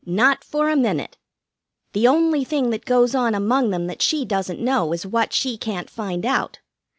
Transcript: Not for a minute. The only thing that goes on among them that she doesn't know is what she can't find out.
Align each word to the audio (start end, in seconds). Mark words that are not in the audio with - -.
Not 0.03 0.43
for 0.43 0.67
a 0.67 0.75
minute. 0.75 1.19
The 1.93 2.07
only 2.07 2.43
thing 2.43 2.71
that 2.71 2.85
goes 2.85 3.13
on 3.13 3.35
among 3.35 3.69
them 3.69 3.85
that 3.85 4.01
she 4.01 4.25
doesn't 4.25 4.59
know 4.59 4.93
is 4.93 5.05
what 5.05 5.31
she 5.31 5.57
can't 5.59 5.91
find 5.91 6.25
out. 6.25 6.57